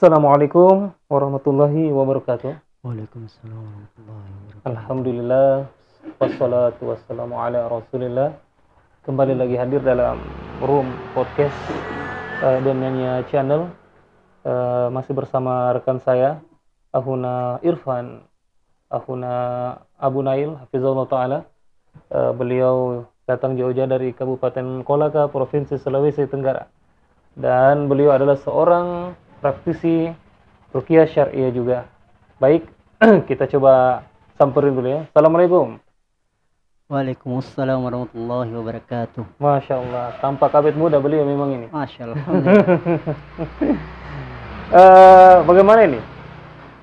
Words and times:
Assalamualaikum 0.00 0.96
warahmatullahi 1.12 1.92
wabarakatuh. 1.92 2.56
Waalaikumsalam 2.88 3.52
warahmatullahi 3.52 4.28
wabarakatuh. 4.32 4.64
Alhamdulillah 4.72 5.48
wassalatu 6.16 6.82
wassalamu 6.88 7.36
ala 7.36 7.68
Rasulillah. 7.68 8.32
Kembali 9.04 9.36
lagi 9.36 9.60
hadir 9.60 9.84
dalam 9.84 10.16
room 10.64 10.88
podcast 11.12 11.52
uh, 12.40 12.56
dan 12.64 12.80
nyanyi 12.80 13.28
channel 13.28 13.68
uh, 14.48 14.88
masih 14.88 15.12
bersama 15.12 15.76
rekan 15.76 16.00
saya 16.00 16.40
Ahuna 16.96 17.60
Irfan, 17.60 18.24
Ahuna 18.88 19.34
Abu 20.00 20.24
Nail 20.24 20.56
hafizahullah 20.64 21.12
taala. 21.12 21.38
Uh, 22.08 22.32
beliau 22.32 23.04
datang 23.28 23.52
jauh-jauh 23.52 23.84
dari 23.84 24.16
Kabupaten 24.16 24.80
Kolaka, 24.80 25.28
Provinsi 25.28 25.76
Sulawesi 25.76 26.24
Tenggara. 26.24 26.72
Dan 27.36 27.84
beliau 27.84 28.16
adalah 28.16 28.40
seorang 28.40 29.12
praktisi 29.40 30.12
rukiah 30.70 31.08
syariah 31.08 31.50
juga. 31.50 31.88
Baik, 32.36 32.68
kita 33.28 33.48
coba 33.56 34.04
samperin 34.36 34.76
dulu 34.76 34.88
ya. 34.88 35.00
Assalamualaikum. 35.10 35.80
Waalaikumsalam 36.90 37.80
warahmatullahi 37.86 38.50
wabarakatuh. 38.50 39.22
Masya 39.38 39.74
Allah, 39.78 40.06
tampak 40.18 40.50
kabit 40.50 40.74
muda 40.74 40.98
beliau 40.98 41.24
memang 41.24 41.54
ini. 41.54 41.66
Masya 41.72 42.00
Allah. 42.06 42.16
alhamdulillah. 42.20 42.78
Eh, 44.70 45.36
bagaimana 45.50 45.82
ini? 45.82 45.98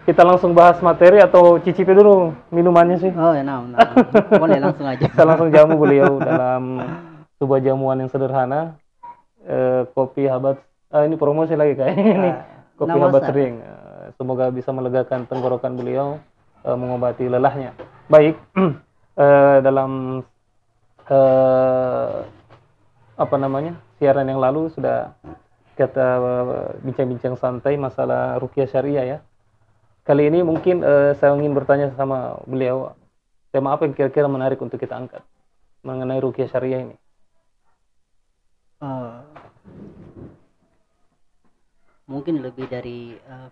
Kita 0.04 0.28
langsung 0.28 0.52
bahas 0.52 0.76
materi 0.84 1.24
atau 1.24 1.56
cicipi 1.56 1.96
dulu 1.96 2.36
minumannya 2.52 3.00
sih? 3.00 3.12
oh 3.16 3.32
ya, 3.32 3.48
nah, 3.48 3.64
nah. 3.64 3.80
Boleh 4.28 4.60
langsung 4.60 4.84
aja. 4.84 5.08
Kita 5.08 5.24
langsung 5.24 5.48
jamu 5.56 5.80
beliau 5.80 6.20
dalam 6.20 6.84
sebuah 7.40 7.64
jamuan 7.64 8.04
yang 8.04 8.12
sederhana. 8.12 8.76
Eh, 9.48 9.88
kopi 9.96 10.28
habat, 10.28 10.60
ah, 10.92 11.04
ini 11.04 11.16
promosi 11.20 11.54
lagi 11.54 11.74
kayaknya 11.76 12.06
ini. 12.20 12.32
Kopi 12.78 12.94
Nama 12.94 13.10
habat 13.10 13.24
sering. 13.34 13.54
Eh, 13.60 14.06
Semoga 14.16 14.50
bisa 14.54 14.70
melegakan 14.72 15.26
tenggorokan 15.28 15.74
beliau, 15.76 16.22
eh, 16.64 16.78
mengobati 16.78 17.26
lelahnya. 17.28 17.74
Baik, 18.08 18.38
eh, 19.18 19.58
dalam 19.68 20.22
eh, 21.10 22.18
apa 23.18 23.36
namanya 23.42 23.82
siaran 23.98 24.30
yang 24.30 24.38
lalu 24.38 24.70
sudah 24.70 25.18
kita 25.74 26.22
bincang-bincang 26.86 27.38
santai 27.38 27.78
masalah 27.78 28.38
rukiah 28.42 28.70
syariah 28.70 29.06
ya. 29.06 29.20
Kali 30.06 30.30
ini 30.30 30.40
mungkin 30.46 30.86
eh, 30.86 31.18
saya 31.18 31.36
ingin 31.36 31.52
bertanya 31.52 31.92
sama 31.98 32.40
beliau 32.48 32.96
tema 33.52 33.74
apa 33.74 33.90
yang 33.90 33.94
kira-kira 33.98 34.30
menarik 34.30 34.62
untuk 34.62 34.80
kita 34.80 34.96
angkat 34.96 35.26
mengenai 35.82 36.22
rukiah 36.22 36.48
syariah 36.48 36.88
ini. 36.88 36.96
Mungkin 42.08 42.40
lebih 42.40 42.72
dari 42.72 43.14
eh, 43.14 43.50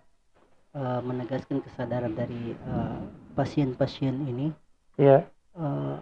eh, 0.74 1.00
menegaskan 1.04 1.60
kesadaran 1.62 2.16
dari 2.16 2.52
eh, 2.56 2.98
pasien-pasien 3.36 4.16
ini 4.26 4.48
Ya. 4.96 5.28
eh, 5.54 5.96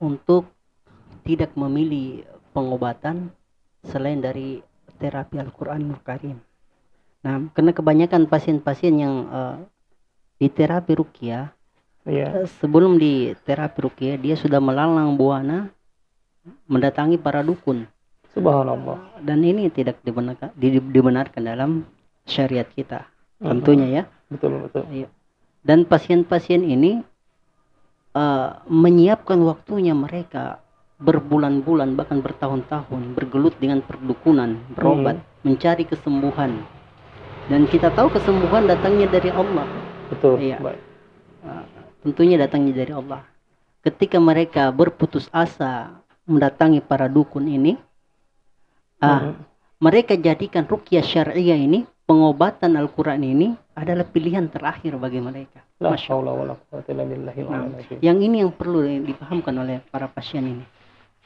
untuk 0.00 0.48
tidak 1.22 1.52
memilih 1.54 2.24
pengobatan 2.56 3.28
selain 3.84 4.18
dari 4.18 4.64
terapi 4.96 5.36
Al-Quranul 5.36 6.00
Karim. 6.00 6.40
Nah, 7.20 7.52
karena 7.52 7.72
kebanyakan 7.76 8.24
pasien-pasien 8.26 8.94
yang 8.96 9.14
eh, 9.28 9.56
di 10.40 10.48
terapi 10.48 10.96
rukia 10.96 11.52
Iya. 12.06 12.46
Eh, 12.46 12.48
sebelum 12.62 13.02
di 13.02 13.34
terapi 13.42 13.82
rukia 13.82 14.14
dia 14.14 14.38
sudah 14.38 14.62
melalang 14.62 15.18
buana 15.18 15.74
mendatangi 16.70 17.18
para 17.18 17.42
dukun 17.42 17.82
Subhanallah. 18.36 19.24
dan 19.24 19.40
ini 19.40 19.72
tidak 19.72 19.96
dibenarkan, 20.04 20.52
di- 20.54 20.78
dibenarkan 20.78 21.42
dalam 21.42 21.70
syariat 22.24 22.68
kita 22.68 23.08
tentunya 23.38 23.86
ya 23.88 24.02
Betul 24.28 24.60
betul. 24.62 24.84
Iya. 24.92 25.08
dan 25.62 25.84
pasien-pasien 25.84 26.60
ini 26.60 27.00
eh, 28.12 28.48
menyiapkan 28.68 29.40
waktunya 29.40 29.96
mereka 29.96 30.60
berbulan-bulan 30.96 31.92
bahkan 31.92 32.20
bertahun-tahun 32.20 33.12
bergelut 33.12 33.52
dengan 33.56 33.80
perdukunan 33.80 34.56
berobat 34.72 35.16
mencari 35.42 35.84
kesembuhan 35.84 36.64
dan 37.46 37.64
kita 37.66 37.92
tahu 37.92 38.08
kesembuhan 38.10 38.64
datangnya 38.64 39.06
dari 39.06 39.28
Allah 39.28 39.68
Betul. 40.06 40.38
Iya. 40.38 40.62
Baik. 40.62 40.80
Uh, 41.42 41.62
tentunya 42.02 42.38
datangnya 42.38 42.78
dari 42.78 42.94
Allah. 42.94 43.26
Ketika 43.82 44.22
mereka 44.22 44.70
berputus 44.70 45.26
asa 45.30 45.98
mendatangi 46.26 46.78
para 46.78 47.10
dukun 47.10 47.50
ini, 47.50 47.74
ah, 49.06 49.20
Mhm. 49.22 49.32
mereka 49.78 50.12
jadikan 50.18 50.66
rukyah 50.66 51.02
syariah 51.02 51.54
ini, 51.56 51.86
pengobatan 52.06 52.74
Al-Quran 52.74 53.22
ini 53.22 53.48
adalah 53.74 54.02
pilihan 54.02 54.50
terakhir 54.50 54.98
bagi 54.98 55.22
mereka. 55.22 55.62
La 55.78 55.92
Masya 55.92 56.16
billahi 56.16 57.40
Nah, 57.46 57.68
Yang 58.00 58.18
ini 58.24 58.36
yang 58.42 58.50
perlu 58.50 58.82
dipahamkan 58.82 59.54
oleh 59.54 59.78
para 59.86 60.08
pasien 60.08 60.42
ini. 60.42 60.64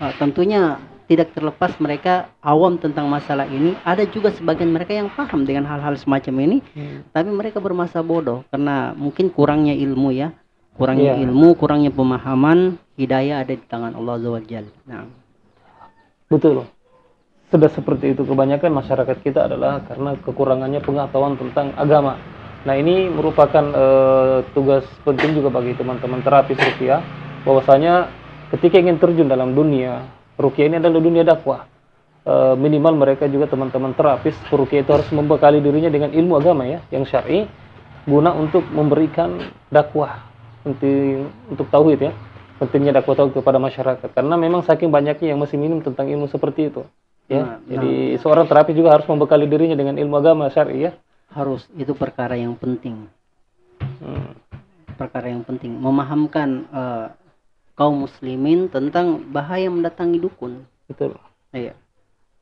Ah, 0.00 0.16
tentunya 0.16 0.80
tidak 1.06 1.36
terlepas 1.36 1.76
mereka 1.76 2.32
awam 2.40 2.80
tentang 2.80 3.04
masalah 3.06 3.44
ini. 3.44 3.76
Ada 3.84 4.08
juga 4.08 4.32
sebagian 4.32 4.72
mereka 4.72 4.96
yang 4.96 5.12
paham 5.12 5.44
dengan 5.44 5.68
hal-hal 5.68 5.92
semacam 6.00 6.34
ini, 6.40 6.58
Hmm. 6.72 7.04
tapi 7.12 7.28
mereka 7.28 7.60
bermasa 7.60 8.00
bodoh 8.00 8.42
karena 8.48 8.96
mungkin 8.96 9.28
kurangnya 9.28 9.76
ilmu 9.76 10.08
ya 10.10 10.32
kurangnya 10.80 11.12
Iya. 11.20 11.28
ilmu 11.28 11.52
kurangnya 11.60 11.92
pemahaman 11.92 12.80
hidayah 12.96 13.44
ada 13.44 13.52
di 13.52 13.60
tangan 13.68 13.92
Allah 13.92 14.16
Azza 14.16 14.28
wa 14.32 14.40
Jalla. 14.40 14.72
nah 14.88 15.04
Betul. 16.32 16.64
Sudah 17.50 17.66
seperti 17.66 18.14
itu 18.14 18.22
kebanyakan 18.22 18.70
masyarakat 18.70 19.16
kita 19.26 19.50
adalah 19.50 19.82
karena 19.82 20.14
kekurangannya 20.22 20.80
pengetahuan 20.86 21.34
tentang 21.34 21.74
agama. 21.74 22.14
Nah, 22.62 22.74
ini 22.78 23.10
merupakan 23.10 23.64
eh, 23.74 24.38
tugas 24.54 24.86
penting 25.02 25.34
juga 25.34 25.50
bagi 25.50 25.74
teman-teman 25.74 26.22
terapis 26.22 26.54
rukiah 26.54 27.02
bahwasanya 27.42 28.06
ketika 28.54 28.78
ingin 28.78 29.02
terjun 29.02 29.26
dalam 29.26 29.56
dunia 29.56 30.06
rukiah 30.38 30.70
ini 30.70 30.78
adalah 30.78 31.02
dunia 31.02 31.26
dakwah. 31.26 31.66
Eh, 32.20 32.54
minimal 32.54 33.00
mereka 33.00 33.26
juga 33.26 33.50
teman-teman 33.50 33.96
terapis 33.98 34.36
rukiah 34.52 34.86
itu 34.86 34.92
harus 34.92 35.08
membekali 35.10 35.58
dirinya 35.58 35.90
dengan 35.90 36.14
ilmu 36.14 36.36
agama 36.38 36.68
ya 36.68 36.84
yang 36.92 37.02
syar'i 37.02 37.48
guna 38.04 38.36
untuk 38.36 38.62
memberikan 38.68 39.40
dakwah 39.72 40.20
penting 40.60 41.32
untuk 41.48 41.64
tauhid 41.72 42.00
ya 42.00 42.12
pentingnya 42.60 43.00
dakwah 43.00 43.16
tauhid 43.16 43.40
kepada 43.40 43.56
masyarakat 43.56 44.08
karena 44.12 44.36
memang 44.36 44.60
saking 44.68 44.92
banyaknya 44.92 45.32
yang 45.32 45.40
masih 45.40 45.56
minim 45.56 45.80
tentang 45.80 46.12
ilmu 46.12 46.28
seperti 46.28 46.68
itu 46.68 46.84
ya 47.30 47.42
Nah, 47.46 47.56
jadi 47.62 48.18
seorang 48.18 48.50
terapi 48.50 48.74
juga 48.74 48.98
harus 48.98 49.06
membekali 49.06 49.46
dirinya 49.46 49.78
dengan 49.78 49.94
ilmu 49.94 50.18
agama 50.18 50.50
syar'i 50.50 50.90
ya. 50.90 50.92
Harus 51.30 51.62
itu 51.78 51.94
perkara 51.94 52.34
yang 52.34 52.58
penting. 52.58 53.06
Hmm. 53.80 54.34
perkara 54.98 55.32
yang 55.32 55.40
penting. 55.46 55.72
Memahamkan 55.72 56.68
eh, 56.68 57.06
kaum 57.78 58.04
muslimin 58.04 58.68
tentang 58.68 59.24
bahaya 59.32 59.72
mendatangi 59.72 60.20
dukun. 60.20 60.68
Betul. 60.84 61.16
Iya. 61.54 61.72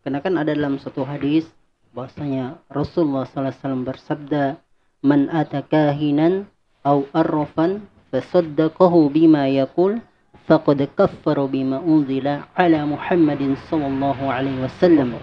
Karena 0.03 0.19
kan 0.19 0.35
ada 0.41 0.51
dalam 0.51 0.81
satu 0.83 1.07
hadis 1.07 1.47
bahwasanya 1.95 2.59
Rasulullah 2.73 3.29
SAW 3.29 3.87
bersabda 3.87 4.59
man 5.05 5.31
ata 5.31 5.63
kahinan 5.63 6.51
au 6.83 7.07
arrafan 7.15 7.87
fasaddaqahu 8.11 9.13
bima 9.15 9.47
yaqul 9.47 10.03
faqad 10.49 10.81
kaffara 10.97 11.45
bima 11.45 11.79
unzila 11.85 12.49
ala 12.57 12.89
Muhammadin 12.89 13.55
sallallahu 13.69 14.33
alaihi 14.33 14.65
wasallam 14.65 15.21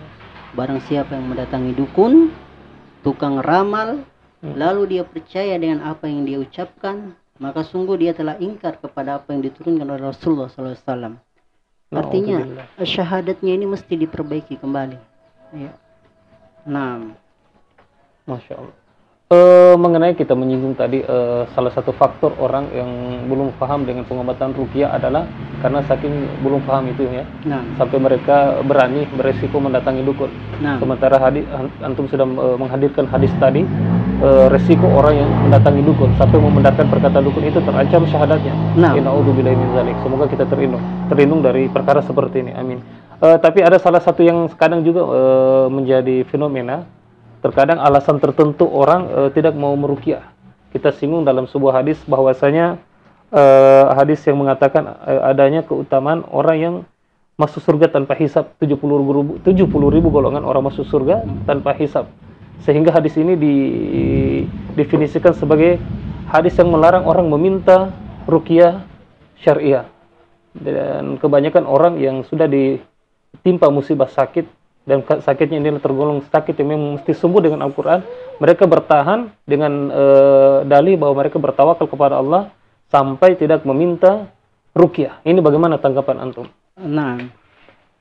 barang 0.53 0.79
siapa 0.85 1.17
yang 1.17 1.33
mendatangi 1.33 1.73
dukun 1.73 2.29
tukang 3.01 3.41
ramal 3.41 4.05
Hmm. 4.45 4.61
lalu 4.61 4.93
dia 4.93 5.03
percaya 5.07 5.57
dengan 5.57 5.81
apa 5.81 6.05
yang 6.05 6.21
dia 6.21 6.37
ucapkan 6.37 7.17
maka 7.41 7.65
sungguh 7.65 7.97
dia 7.97 8.13
telah 8.13 8.37
ingkar 8.37 8.77
kepada 8.77 9.17
apa 9.17 9.33
yang 9.33 9.41
diturunkan 9.41 9.89
oleh 9.89 10.13
Rasulullah 10.13 10.53
SAW 10.53 11.17
artinya 11.89 12.45
syahadatnya 12.77 13.57
ini 13.57 13.65
mesti 13.65 13.97
diperbaiki 13.97 14.61
kembali 14.61 15.01
ya. 15.57 15.73
nah 16.69 17.09
Masya 18.29 18.53
Allah. 18.53 18.77
Eh, 19.25 19.73
mengenai 19.73 20.13
kita 20.13 20.37
menyinggung 20.37 20.77
tadi 20.77 21.01
eh, 21.01 21.43
salah 21.57 21.73
satu 21.73 21.89
faktor 21.89 22.37
orang 22.37 22.69
yang 22.69 22.89
belum 23.25 23.57
paham 23.57 23.81
dengan 23.81 24.05
pengobatan 24.05 24.53
rukiah 24.53 24.93
adalah 24.93 25.25
karena 25.65 25.81
saking 25.89 26.29
belum 26.45 26.61
paham 26.61 26.93
itu 26.93 27.09
ya 27.09 27.25
nah 27.41 27.65
sampai 27.73 27.97
mereka 27.97 28.61
berani 28.61 29.09
beresiko 29.17 29.57
mendatangi 29.57 30.05
dukun. 30.05 30.29
nah 30.61 30.77
Sementara 30.77 31.17
hadis 31.17 31.41
antum 31.81 32.05
sudah 32.05 32.21
eh, 32.21 32.57
menghadirkan 32.61 33.09
hadis 33.09 33.33
tadi 33.41 33.65
eh, 34.21 34.45
resiko 34.53 34.85
orang 34.93 35.17
yang 35.17 35.29
mendatangi 35.49 35.81
dukun 35.81 36.13
sampai 36.21 36.37
membenarkan 36.37 36.85
perkataan 36.85 37.25
dukun 37.25 37.49
itu 37.49 37.57
terancam 37.65 38.05
syahadatnya. 38.05 38.53
Nah. 38.77 38.93
Min. 38.93 39.09
Semoga 40.05 40.29
kita 40.29 40.45
terlindung 40.45 40.85
terlindung 41.09 41.41
dari 41.41 41.65
perkara 41.65 42.05
seperti 42.05 42.45
ini. 42.45 42.53
Amin. 42.53 42.77
Eh, 43.25 43.37
tapi 43.41 43.65
ada 43.65 43.81
salah 43.81 44.05
satu 44.05 44.21
yang 44.21 44.45
kadang 44.53 44.85
juga 44.85 45.01
eh, 45.01 45.67
menjadi 45.73 46.29
fenomena 46.29 46.85
terkadang 47.45 47.77
alasan 47.77 48.17
tertentu 48.17 48.65
orang 48.65 49.05
eh, 49.05 49.29
tidak 49.37 49.53
mau 49.53 49.77
merukiah. 49.77 50.33
Kita 50.73 50.89
singgung 50.89 51.21
dalam 51.21 51.45
sebuah 51.45 51.85
hadis 51.85 52.01
bahwasanya 52.09 52.81
eh, 53.29 53.85
hadis 53.93 54.25
yang 54.25 54.41
mengatakan 54.41 54.97
eh, 55.05 55.21
adanya 55.21 55.61
keutamaan 55.61 56.25
orang 56.33 56.57
yang 56.57 56.75
masuk 57.37 57.61
surga 57.61 57.93
tanpa 57.93 58.17
hisap 58.17 58.57
70 58.57 58.81
ribu, 58.81 59.37
70 59.45 59.69
ribu 59.69 60.07
golongan 60.09 60.41
orang 60.41 60.71
masuk 60.71 60.87
surga 60.87 61.27
tanpa 61.43 61.75
hisap 61.75 62.07
Sehingga 62.63 62.89
hadis 62.89 63.13
ini 63.19 63.35
didefinisikan 63.35 65.35
sebagai 65.35 65.77
hadis 66.31 66.55
yang 66.57 66.73
melarang 66.73 67.05
orang 67.05 67.29
meminta 67.29 67.93
ruqyah 68.25 68.81
syariah. 69.37 69.85
Dan 70.55 71.19
kebanyakan 71.19 71.67
orang 71.67 71.99
yang 71.99 72.23
sudah 72.23 72.47
ditimpa 72.47 73.67
musibah 73.69 74.07
sakit 74.07 74.47
dan 74.85 75.01
sakitnya 75.01 75.57
ini 75.57 75.81
tergolong 75.81 76.21
sakit 76.29 76.61
yang 76.61 76.77
memang 76.77 77.01
mesti 77.01 77.11
sembuh 77.17 77.41
dengan 77.41 77.65
Al-Quran, 77.65 78.05
mereka 78.37 78.69
bertahan 78.69 79.33
dengan 79.41 79.89
e, 79.89 80.03
dalih 80.69 80.93
bahwa 80.93 81.25
mereka 81.25 81.41
bertawakal 81.41 81.89
kepada 81.89 82.21
Allah 82.21 82.53
sampai 82.93 83.33
tidak 83.33 83.65
meminta 83.65 84.29
rukyah. 84.77 85.25
Ini 85.25 85.41
bagaimana 85.41 85.81
tanggapan 85.81 86.21
antum? 86.21 86.45
Nah, 86.77 87.17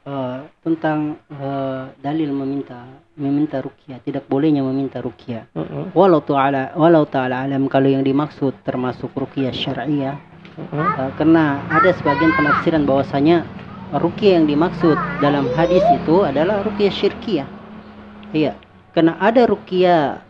uh, 0.05 0.39
tentang 0.61 1.17
uh, 1.33 1.89
dalil 1.99 2.31
meminta 2.35 2.85
meminta 3.15 3.63
rukyah, 3.63 4.03
tidak 4.05 4.29
bolehnya 4.29 4.61
meminta 4.61 5.01
rukyah. 5.01 5.49
Uh 5.55 5.63
-uh. 5.63 5.85
Walau 5.95 6.21
taala 6.21 6.75
walau 6.77 7.07
taala 7.09 7.47
alam 7.47 7.71
kalau 7.71 7.89
yang 7.89 8.05
dimaksud 8.05 8.61
termasuk 8.67 9.15
rukyah 9.15 9.55
syariah. 9.55 10.19
Uh 10.55 10.61
-uh. 10.61 10.79
uh, 10.79 11.11
karena 11.17 11.63
ada 11.71 11.91
sebagian 11.95 12.35
penafsiran 12.35 12.83
bahwasanya 12.85 13.47
rukyah 13.95 14.43
yang 14.43 14.47
dimaksud 14.51 14.99
dalam 15.23 15.47
hadis 15.55 15.83
itu 15.95 16.27
adalah 16.27 16.67
rukyah 16.67 16.91
syirkiyah. 16.91 17.49
Iya, 18.35 18.59
karena 18.91 19.15
ada 19.23 19.47
rukyah 19.47 20.25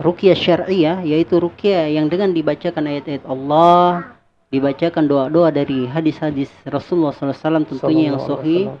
rukyah 0.00 0.34
syariah 0.34 0.98
yaitu 1.04 1.36
rukyah 1.36 1.86
yang 1.92 2.08
dengan 2.08 2.32
dibacakan 2.32 2.88
ayat-ayat 2.88 3.22
Allah, 3.28 4.16
dibacakan 4.48 5.06
doa-doa 5.06 5.52
dari 5.52 5.86
hadis-hadis 5.86 6.48
Rasulullah 6.66 7.14
SAW 7.14 7.68
tentunya 7.68 8.10
yang 8.10 8.18
sahih 8.18 8.72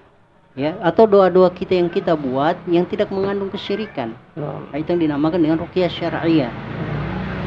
ya 0.58 0.74
atau 0.82 1.06
doa-doa 1.06 1.54
kita 1.54 1.78
yang 1.78 1.86
kita 1.86 2.18
buat 2.18 2.58
yang 2.66 2.88
tidak 2.88 3.12
mengandung 3.14 3.52
kesyirikan. 3.52 4.16
Nah. 4.34 4.66
Itu 4.74 4.96
yang 4.96 5.12
dinamakan 5.12 5.38
dengan 5.38 5.58
rukyah 5.62 5.90
syariah. 5.92 6.50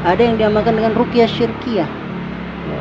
Ada 0.04 0.22
yang 0.24 0.36
dinamakan 0.40 0.72
dengan 0.80 0.92
rukyah 0.96 1.28
syirkiyah. 1.28 1.90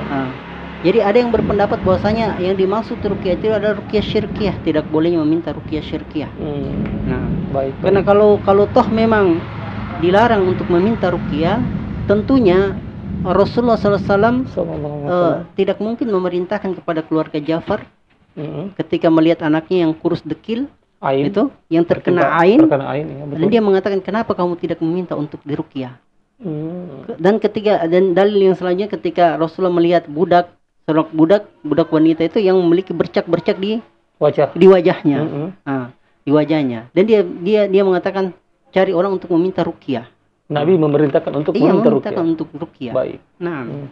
Nah. 0.07 0.52
Jadi 0.83 0.99
ada 0.99 1.15
yang 1.15 1.31
berpendapat 1.31 1.79
bahwasanya 1.79 2.43
yang 2.43 2.59
dimaksud 2.59 2.99
rukyah 2.99 3.39
itu 3.39 3.47
adalah 3.55 3.79
rukyah 3.79 4.03
syirkiyah, 4.03 4.55
tidak 4.67 4.83
bolehnya 4.91 5.23
meminta 5.23 5.55
rukyah 5.55 5.79
syirkiyah. 5.79 6.27
Hmm. 6.35 7.07
Nah, 7.07 7.23
baik. 7.55 7.79
Karena 7.79 8.03
kalau 8.03 8.35
kalau 8.43 8.67
toh 8.67 8.83
memang 8.91 9.39
dilarang 10.03 10.43
untuk 10.43 10.67
meminta 10.67 11.07
rukyah, 11.07 11.63
tentunya 12.03 12.75
Rasulullah 13.23 13.79
SAW 13.79 14.43
uh, 15.07 15.47
tidak 15.55 15.79
mungkin 15.79 16.11
memerintahkan 16.11 16.75
kepada 16.83 16.99
keluarga 17.07 17.39
Jafar 17.39 17.87
hmm 18.35 18.75
ketika 18.75 19.07
melihat 19.13 19.45
anaknya 19.45 19.85
yang 19.85 19.93
kurus 19.93 20.25
dekil 20.25 20.65
ain. 20.99 21.29
itu 21.29 21.53
yang 21.69 21.85
terkena 21.85 22.33
ain, 22.41 22.57
terkena 22.65 22.89
ain 22.89 23.05
ya, 23.05 23.23
betul. 23.29 23.39
dan 23.39 23.47
dia 23.53 23.61
mengatakan 23.61 23.99
kenapa 24.01 24.33
kamu 24.33 24.57
tidak 24.57 24.81
meminta 24.81 25.13
untuk 25.13 25.39
dirukyah. 25.45 25.95
Hmm. 26.41 27.07
Dan 27.21 27.37
ketiga 27.39 27.85
dan 27.87 28.17
dalil 28.17 28.51
yang 28.51 28.57
selanjutnya 28.57 28.91
ketika 28.91 29.37
Rasulullah 29.37 29.71
melihat 29.71 30.09
budak 30.09 30.51
seorang 30.83 31.07
budak 31.15 31.43
budak 31.63 31.87
wanita 31.89 32.27
itu 32.27 32.43
yang 32.43 32.59
memiliki 32.59 32.91
bercak-bercak 32.91 33.57
di 33.59 33.79
wajah. 34.19 34.51
di 34.55 34.67
wajahnya. 34.67 35.19
Mm 35.23 35.29
-hmm. 35.29 35.47
ah, 35.67 35.87
di 36.23 36.31
wajahnya. 36.31 36.91
Dan 36.91 37.03
dia 37.07 37.21
dia 37.23 37.61
dia 37.67 37.83
mengatakan 37.83 38.35
cari 38.73 38.91
orang 38.91 39.15
untuk 39.15 39.29
meminta 39.37 39.61
rukyah 39.61 40.09
Nabi 40.49 40.75
memerintahkan 40.75 41.31
untuk 41.31 41.53
iya, 41.55 41.71
meminta 41.71 41.87
memerintahkan 41.93 42.25
untuk 42.25 42.47
rukyah 42.51 42.93
baik. 42.93 43.19
Nah. 43.39 43.61
Hmm. 43.63 43.87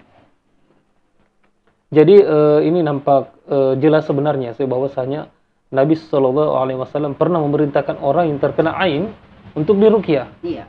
jadi 1.93 2.15
uh, 2.25 2.59
ini 2.65 2.81
nampak 2.81 3.31
uh, 3.47 3.73
jelas 3.77 4.09
sebenarnya 4.09 4.57
sih 4.57 4.65
bahwasanya 4.65 5.29
Nabi 5.71 5.95
Shallallahu 5.95 6.59
Alaihi 6.59 6.79
Wasallam 6.81 7.15
pernah 7.15 7.39
memerintahkan 7.39 8.01
orang 8.03 8.27
yang 8.27 8.39
terkena 8.41 8.75
ain 8.75 9.13
untuk 9.55 9.79
dirukyah 9.79 10.27
iya. 10.43 10.65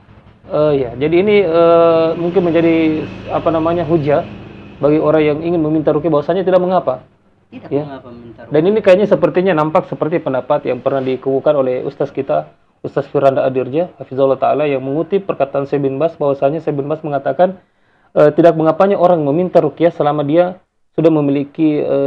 Uh, 0.46 0.74
ya 0.74 0.92
jadi 0.98 1.16
ini 1.22 1.36
uh, 1.46 2.18
mungkin 2.18 2.50
menjadi 2.50 3.06
apa 3.30 3.48
namanya 3.54 3.86
hujah 3.86 4.26
bagi 4.82 4.98
orang 4.98 5.22
yang 5.22 5.38
ingin 5.46 5.62
meminta 5.62 5.94
rukyah 5.94 6.10
bahwasanya 6.10 6.42
tidak 6.42 6.58
mengapa. 6.58 7.06
Tidak 7.54 7.70
ya. 7.70 7.86
mengapa 7.86 8.08
meminta 8.10 8.40
rukyah. 8.42 8.52
Dan 8.52 8.62
ini 8.66 8.78
kayaknya 8.82 9.06
sepertinya 9.06 9.52
nampak 9.54 9.86
seperti 9.86 10.18
pendapat 10.18 10.66
yang 10.66 10.82
pernah 10.82 10.98
dikemukakan 10.98 11.54
oleh 11.62 11.86
ustaz 11.86 12.10
kita, 12.10 12.50
Ustaz 12.82 13.06
Firanda 13.06 13.46
Adirja, 13.46 13.94
Hafizullah 13.94 14.34
Ta'ala 14.34 14.66
yang 14.66 14.82
mengutip 14.82 15.22
perkataan 15.22 15.70
Syekh 15.70 15.86
bin 15.86 16.02
Bas 16.02 16.18
bahwasanya 16.18 16.58
Syekh 16.58 16.82
bin 16.82 16.90
Bas 16.90 16.98
mengatakan 17.06 17.62
e, 18.10 18.34
tidak 18.34 18.58
mengapanya 18.58 18.98
orang 18.98 19.22
meminta 19.22 19.62
rukyah 19.62 19.94
selama 19.94 20.26
dia 20.26 20.58
sudah 20.98 21.14
memiliki 21.14 21.78
e, 21.78 21.98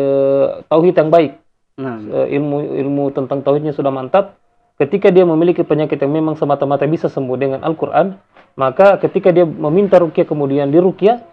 tauhid 0.67 0.95
yang 0.99 1.09
baik. 1.15 1.39
Nah. 1.79 1.95
E, 2.03 2.35
ilmu 2.35 2.75
ilmu 2.75 3.03
tentang 3.15 3.39
tauhidnya 3.39 3.71
sudah 3.71 3.87
mantap. 3.87 4.35
Ketika 4.75 5.07
dia 5.07 5.23
memiliki 5.23 5.63
penyakit 5.63 5.95
yang 5.95 6.11
memang 6.11 6.35
semata-mata 6.35 6.83
bisa 6.83 7.07
sembuh 7.07 7.39
dengan 7.39 7.59
Al-Qur'an, 7.63 8.19
maka 8.59 8.99
ketika 8.99 9.31
dia 9.31 9.47
meminta 9.47 9.95
rukyah 9.95 10.27
kemudian 10.27 10.67
dirukyah, 10.67 11.23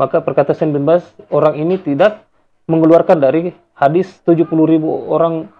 maka 0.00 0.24
perkataan 0.24 0.72
bin 0.72 0.88
Bas 0.88 1.04
orang 1.28 1.60
ini 1.60 1.76
tidak 1.76 2.24
mengeluarkan 2.64 3.20
dari 3.20 3.52
hadis 3.76 4.08
70 4.24 4.48
ribu 4.64 4.88
orang 5.12 5.52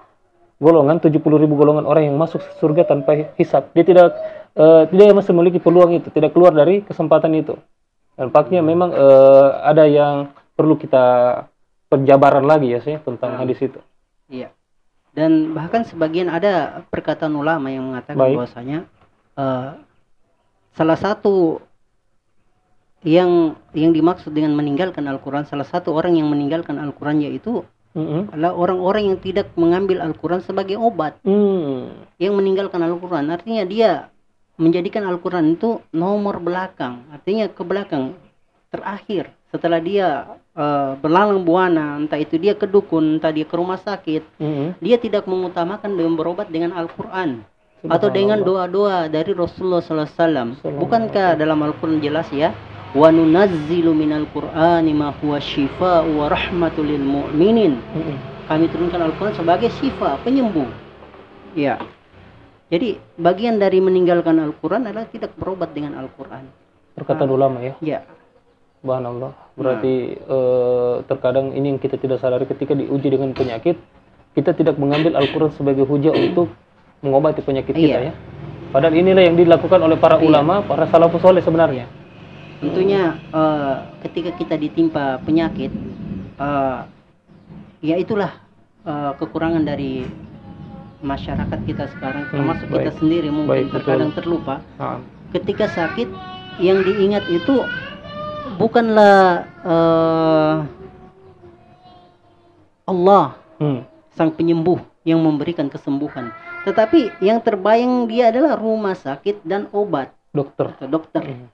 golongan 0.57 0.97
70 0.97 1.21
ribu 1.21 1.61
golongan 1.61 1.85
orang 1.85 2.09
yang 2.09 2.17
masuk 2.17 2.41
surga 2.57 2.89
tanpa 2.89 3.37
hisap 3.37 3.69
dia 3.77 3.85
tidak 3.85 4.17
uh, 4.57 4.89
tidak 4.89 5.13
masih 5.13 5.37
memiliki 5.37 5.61
peluang 5.61 5.93
itu 6.01 6.09
tidak 6.09 6.33
keluar 6.33 6.57
dari 6.57 6.81
kesempatan 6.81 7.37
itu. 7.37 7.61
Nampaknya 8.17 8.65
memang 8.65 8.93
uh, 8.93 9.61
ada 9.65 9.85
yang 9.85 10.33
perlu 10.57 10.77
kita 10.77 11.05
penjabaran 11.89 12.45
lagi 12.45 12.73
ya 12.73 12.81
sih 12.81 12.97
tentang 13.01 13.37
hmm. 13.37 13.41
hadis 13.45 13.59
itu. 13.61 13.81
Iya. 14.31 14.53
Dan 15.11 15.57
bahkan 15.57 15.83
sebagian 15.83 16.31
ada 16.31 16.87
perkataan 16.87 17.35
ulama 17.35 17.67
yang 17.73 17.91
mengatakan 17.91 18.21
Baik. 18.21 18.37
bahwasanya 18.39 18.79
uh, 19.35 19.75
salah 20.77 20.99
satu 21.01 21.59
yang 23.00 23.56
yang 23.73 23.97
dimaksud 23.97 24.32
dengan 24.37 24.52
meninggalkan 24.52 25.08
Al-Quran 25.08 25.49
salah 25.49 25.64
satu 25.64 25.97
orang 25.97 26.20
yang 26.20 26.29
meninggalkan 26.29 26.76
Al-Quran 26.76 27.25
yaitu 27.25 27.64
mm-hmm. 27.97 28.37
adalah 28.37 28.52
orang-orang 28.52 29.14
yang 29.14 29.19
tidak 29.25 29.49
mengambil 29.56 30.05
Al-Quran 30.05 30.44
sebagai 30.44 30.76
obat 30.76 31.17
mm. 31.25 32.20
yang 32.20 32.37
meninggalkan 32.37 32.85
Al-Quran 32.85 33.32
artinya 33.32 33.64
dia 33.64 34.12
menjadikan 34.61 35.08
Al-Quran 35.08 35.56
itu 35.56 35.81
nomor 35.97 36.44
belakang 36.44 37.08
artinya 37.08 37.49
ke 37.49 37.62
belakang 37.64 38.20
terakhir 38.69 39.32
setelah 39.49 39.81
dia 39.81 40.37
uh, 40.53 40.93
berlalang 41.00 41.41
buana 41.41 41.96
entah 41.96 42.20
itu 42.20 42.37
dia 42.37 42.53
ke 42.53 42.69
dukun 42.69 43.17
entah 43.17 43.32
dia 43.32 43.49
ke 43.49 43.56
rumah 43.56 43.81
sakit 43.81 44.23
mm-hmm. 44.37 44.69
dia 44.85 45.00
tidak 45.00 45.25
mengutamakan 45.25 45.96
dengan 45.96 46.20
berobat 46.20 46.53
dengan 46.53 46.76
Al-Quran 46.76 47.49
atau 47.81 48.12
dengan 48.12 48.44
doa-doa 48.44 49.08
dari 49.08 49.32
Rasulullah 49.32 49.81
SAW. 49.81 50.61
Bukankah 50.61 51.41
dalam 51.41 51.64
Al-Quran 51.64 51.96
jelas 52.05 52.29
ya? 52.29 52.53
Wa 52.97 53.09
nunazzilu 53.11 53.94
minal 53.94 54.27
qur'ani 54.35 54.91
ma 54.94 55.15
huwa 55.20 55.39
shifaa'u 55.39 56.19
wa 56.19 56.27
rahmatul 56.27 56.87
lil 56.87 57.03
mu'minin. 57.03 57.79
Kami 58.51 58.67
turunkan 58.67 58.99
Al-Quran 58.99 59.35
sebagai 59.39 59.70
syifa 59.79 60.19
penyembuh. 60.27 60.67
Ya 61.55 61.79
jadi 62.70 63.03
bagian 63.19 63.59
dari 63.59 63.82
meninggalkan 63.82 64.39
Al-Quran 64.39 64.87
adalah 64.87 65.11
tidak 65.11 65.35
berobat 65.35 65.75
dengan 65.75 65.99
Al-Quran. 65.99 66.47
Perkataan 66.94 67.31
ah. 67.31 67.37
ulama 67.37 67.59
ya? 67.59 67.75
Ya 67.82 68.01
Allah 68.81 69.37
berarti 69.61 70.17
nah. 70.25 70.32
eh, 70.32 70.94
terkadang 71.05 71.53
ini 71.53 71.77
yang 71.77 71.81
kita 71.82 72.01
tidak 72.01 72.17
sadari 72.17 72.49
ketika 72.49 72.73
diuji 72.73 73.13
dengan 73.13 73.37
penyakit 73.37 73.77
kita 74.32 74.56
tidak 74.56 74.81
mengambil 74.81 75.20
Al-Quran 75.20 75.53
sebagai 75.53 75.85
hujah 75.85 76.17
untuk 76.17 76.49
mengobati 77.05 77.44
penyakit 77.44 77.77
iya. 77.77 77.85
kita 77.85 77.99
ya. 78.09 78.13
Padahal 78.73 78.94
inilah 78.97 79.20
yang 79.27 79.37
dilakukan 79.37 79.85
oleh 79.85 80.01
para 80.01 80.17
iya. 80.17 80.25
ulama 80.25 80.65
para 80.65 80.89
salafus 80.89 81.20
soleh 81.20 81.44
sebenarnya 81.44 82.00
tentunya 82.60 83.17
uh, 83.32 83.88
ketika 84.05 84.36
kita 84.36 84.55
ditimpa 84.60 85.19
penyakit 85.24 85.72
uh, 86.36 86.84
ya 87.81 87.96
itulah 87.96 88.36
uh, 88.84 89.17
kekurangan 89.17 89.64
dari 89.64 90.05
masyarakat 91.00 91.58
kita 91.64 91.88
sekarang 91.96 92.29
hmm, 92.29 92.32
termasuk 92.36 92.69
baik. 92.69 92.76
kita 92.84 92.93
sendiri 93.00 93.29
mungkin 93.32 93.69
baik, 93.69 93.72
terkadang 93.72 94.12
betul. 94.12 94.19
terlupa 94.20 94.55
ha. 94.76 95.00
ketika 95.32 95.64
sakit 95.72 96.08
yang 96.60 96.84
diingat 96.84 97.24
itu 97.32 97.64
bukanlah 98.60 99.48
uh, 99.64 100.69
Allah 102.84 103.40
hmm. 103.56 103.81
sang 104.12 104.36
penyembuh 104.36 104.84
yang 105.08 105.24
memberikan 105.24 105.72
kesembuhan 105.72 106.36
tetapi 106.69 107.08
yang 107.24 107.40
terbayang 107.40 108.05
dia 108.05 108.29
adalah 108.29 108.60
rumah 108.60 108.93
sakit 108.93 109.40
dan 109.48 109.64
obat 109.72 110.12
dokter 110.36 110.76
dokter 110.84 111.24
hmm. 111.24 111.48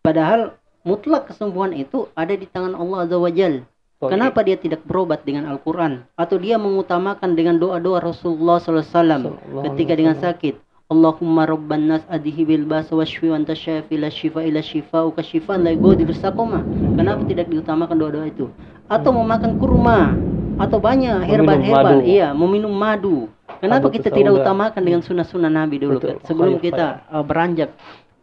Padahal 0.00 0.56
mutlak 0.80 1.28
kesembuhan 1.28 1.76
itu 1.76 2.08
ada 2.16 2.32
di 2.32 2.48
tangan 2.48 2.72
Allah 2.72 3.04
Azza 3.04 3.16
wa 3.20 3.28
Jal. 3.28 3.68
Kenapa 4.00 4.40
dia 4.40 4.56
tidak 4.56 4.80
berobat 4.88 5.28
dengan 5.28 5.44
Al-Quran? 5.44 6.08
Atau 6.16 6.40
dia 6.40 6.56
mengutamakan 6.56 7.36
dengan 7.36 7.60
doa-doa 7.60 8.00
Rasulullah 8.00 8.56
SAW 8.56 9.36
ketika 9.68 9.92
dengan 9.92 10.16
sakit. 10.16 10.56
Allahumma 10.90 11.44
rabban 11.46 11.86
nas 11.86 12.02
adihi 12.08 12.48
bil 12.48 12.64
basa 12.66 12.96
wa 12.96 13.04
shfi 13.04 13.30
wa 13.30 13.38
anta 13.38 13.54
syafi 13.54 13.94
la 14.00 14.10
shifa 14.10 14.42
ila 14.42 14.58
shifa 14.58 15.06
ka 15.14 15.22
shifa 15.22 15.54
la 15.60 15.76
yughadiru 15.76 16.16
saqama. 16.16 16.64
Kenapa 16.96 17.22
tidak 17.28 17.52
diutamakan 17.52 17.94
doa-doa 18.00 18.26
itu? 18.26 18.48
Atau 18.88 19.12
memakan 19.14 19.60
kurma 19.60 20.16
atau 20.58 20.82
banyak 20.82 21.24
herban-herban, 21.24 22.02
iya, 22.02 22.32
meminum 22.34 22.72
madu. 22.72 23.28
Kenapa 23.60 23.92
kita 23.92 24.08
tidak 24.08 24.40
utamakan 24.40 24.80
dengan 24.80 25.00
sunnah-sunnah 25.04 25.52
Nabi 25.52 25.76
dulu 25.76 26.00
Betul. 26.00 26.16
Sebelum 26.24 26.56
kita 26.58 27.04
uh, 27.12 27.22
beranjak 27.22 27.70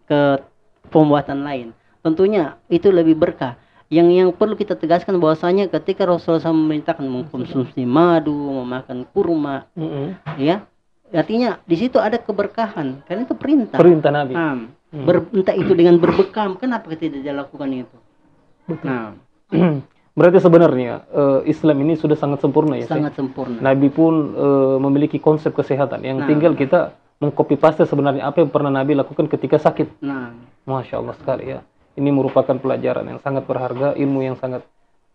ke 0.10 0.42
pembuatan 0.88 1.44
lain? 1.44 1.68
Tentunya 2.02 2.56
itu 2.68 2.88
lebih 2.90 3.16
berkah. 3.16 3.56
Yang 3.88 4.08
yang 4.12 4.30
perlu 4.36 4.60
kita 4.60 4.76
tegaskan 4.76 5.16
bahwasanya 5.16 5.72
ketika 5.72 6.04
Rasulullah 6.04 6.44
SAW 6.44 6.60
memerintahkan 6.60 7.08
mengkonsumsi 7.08 7.88
madu, 7.88 8.36
memakan 8.36 9.08
kurma, 9.16 9.64
Mm-mm. 9.80 10.20
ya 10.36 10.68
artinya 11.08 11.64
di 11.64 11.80
situ 11.80 11.96
ada 11.96 12.20
keberkahan 12.20 13.08
karena 13.08 13.24
itu 13.24 13.36
perintah. 13.40 13.80
perintah 13.80 14.12
Nabi 14.12 14.36
Nah, 14.36 14.56
Hmm. 14.88 15.04
ber- 15.04 15.28
entah 15.36 15.52
itu 15.52 15.76
dengan 15.76 16.00
berbekam, 16.00 16.56
kenapa 16.56 16.88
kita 16.96 17.12
tidak 17.12 17.48
lakukan 17.48 17.68
itu? 17.76 17.98
Nah, 18.88 19.16
berarti 20.20 20.40
sebenarnya 20.40 21.04
eh, 21.12 21.40
Islam 21.48 21.84
ini 21.84 21.96
sudah 21.96 22.16
sangat 22.16 22.40
sempurna 22.44 22.76
ya 22.76 22.88
sangat 22.88 23.16
sempurna. 23.16 23.60
Nabi 23.60 23.88
pun 23.88 24.36
eh, 24.36 24.78
memiliki 24.80 25.20
konsep 25.20 25.52
kesehatan 25.52 26.04
yang 26.04 26.24
Nah. 26.24 26.28
tinggal 26.28 26.56
kita 26.56 26.96
mengcopy 27.18 27.58
paste 27.58 27.84
sebenarnya 27.84 28.26
apa 28.26 28.40
yang 28.40 28.50
pernah 28.50 28.70
Nabi 28.70 28.94
lakukan 28.94 29.26
ketika 29.26 29.58
sakit 29.58 30.02
Nah, 30.02 30.34
Masya 30.64 31.02
Allah 31.02 31.16
sekali 31.18 31.50
ya. 31.50 31.60
Ini 31.98 32.14
merupakan 32.14 32.54
pelajaran 32.54 33.10
yang 33.10 33.18
sangat 33.18 33.50
berharga, 33.50 33.98
ilmu 33.98 34.22
yang 34.22 34.38
sangat 34.38 34.62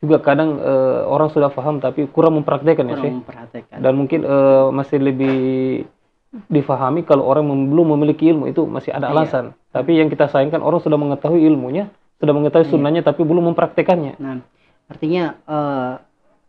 juga 0.03 0.19
kadang 0.19 0.59
eh, 0.59 1.01
orang 1.07 1.31
sudah 1.31 1.47
paham 1.47 1.79
tapi 1.79 2.11
kurang 2.11 2.35
mempraktekkan 2.35 2.91
ya 2.91 2.99
kurang 2.99 3.23
memperhatikan. 3.23 3.79
Dan 3.79 3.93
mungkin 3.95 4.27
eh, 4.27 4.67
masih 4.75 4.99
lebih 4.99 5.39
difahami 6.49 7.05
kalau 7.05 7.23
orang 7.23 7.45
mem- 7.45 7.69
belum 7.71 7.95
memiliki 7.95 8.33
ilmu 8.33 8.49
itu 8.49 8.65
masih 8.65 8.91
ada 8.91 9.07
Iya. 9.07 9.15
alasan. 9.15 9.45
Tapi 9.71 10.01
yang 10.01 10.09
kita 10.09 10.27
sayangkan 10.27 10.59
orang 10.59 10.81
sudah 10.81 10.97
mengetahui 10.97 11.45
ilmunya, 11.45 11.87
sudah 12.19 12.33
mengetahui 12.35 12.67
Iya. 12.67 12.73
sunnahnya 12.73 13.03
tapi 13.05 13.23
belum 13.23 13.53
mempraktekannya. 13.53 14.17
Nah, 14.19 14.41
artinya 14.89 15.39
eh, 15.39 15.93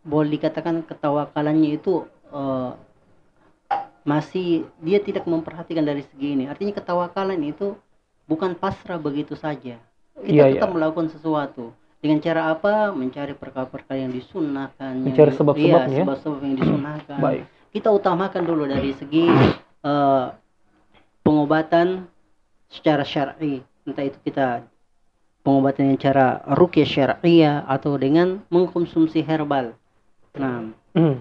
boleh 0.02 0.28
dikatakan 0.34 0.82
ketawakalannya 0.84 1.78
itu 1.78 2.02
eh, 2.34 2.70
masih 4.04 4.68
dia 4.78 5.00
tidak 5.00 5.24
memperhatikan 5.24 5.82
dari 5.82 6.04
segi 6.04 6.36
ini. 6.36 6.44
Artinya 6.44 6.72
ketawakalan 6.72 7.40
itu 7.42 7.72
bukan 8.24 8.52
pasrah 8.54 8.96
begitu 8.96 9.32
saja. 9.34 9.80
Kita 10.14 10.22
Iya, 10.22 10.54
tetap 10.54 10.70
iya. 10.70 10.74
melakukan 10.74 11.08
sesuatu. 11.10 11.72
Dengan 11.98 12.20
cara 12.20 12.52
apa? 12.52 12.92
Mencari 12.92 13.32
perkara-perkara 13.32 13.96
yang 13.98 14.12
disunnahkan. 14.12 14.92
yang- 15.00 15.08
Mencari 15.08 15.32
sebab-sebabnya. 15.32 15.88
Iya, 15.90 16.04
sebab-sebab 16.04 16.38
yang 16.38 16.54
disunnahkan. 16.54 17.18
Baik. 17.18 17.42
Kita 17.72 17.88
utamakan 17.90 18.42
dulu 18.44 18.64
dari 18.64 18.92
segi 18.92 19.24
eh, 19.82 20.26
pengobatan 21.20 22.08
secara 22.68 23.02
syar'i. 23.02 23.60
Entah 23.84 24.00
itu 24.02 24.16
kita 24.20 24.64
pengobatan 25.40 25.92
yang 25.92 25.98
cara 25.98 26.26
rukyah 26.46 26.86
syariah 26.86 27.64
atau 27.64 27.96
dengan 27.96 28.40
mengkonsumsi 28.48 29.20
herbal. 29.20 29.76
Nah, 30.34 30.72
Hmm. 30.92 31.18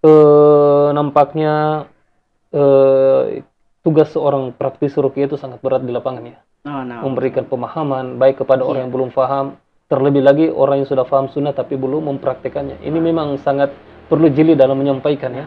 Eh, 0.00 0.53
nampaknya 1.04 1.84
eh, 2.48 3.44
tugas 3.84 4.08
seorang 4.10 4.56
praktisi 4.56 4.96
rukyah 4.96 5.28
itu 5.28 5.36
sangat 5.36 5.60
berat 5.60 5.84
di 5.84 5.92
lapangan 5.92 6.24
ya. 6.24 6.38
nah, 6.64 6.80
nah. 6.80 7.04
Memberikan 7.04 7.44
pemahaman 7.44 8.16
baik 8.16 8.40
kepada 8.40 8.64
orang 8.64 8.80
Iya. 8.80 8.84
yang 8.88 8.92
belum 8.96 9.10
paham, 9.12 9.46
terlebih 9.92 10.24
lagi 10.24 10.48
orang 10.48 10.80
yang 10.80 10.88
sudah 10.88 11.04
paham 11.04 11.28
sunnah 11.28 11.52
tapi 11.52 11.76
belum 11.76 12.08
mempraktekannya. 12.08 12.80
Ini 12.80 12.98
memang 12.98 13.36
sangat 13.44 13.68
perlu 14.08 14.32
jeli 14.32 14.56
dalam 14.56 14.80
menyampaikan 14.80 15.28
ya, 15.36 15.46